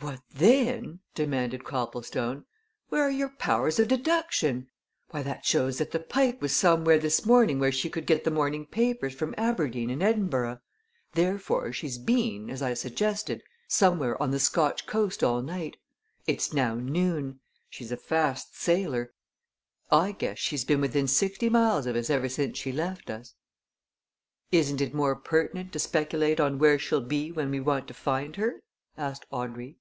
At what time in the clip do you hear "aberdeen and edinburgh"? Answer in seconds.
9.36-10.60